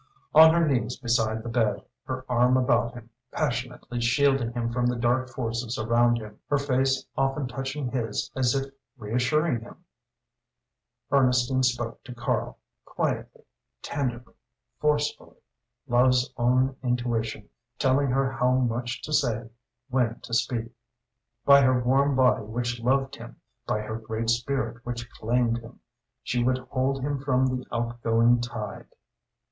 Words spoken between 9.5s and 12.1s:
him, Ernestine spoke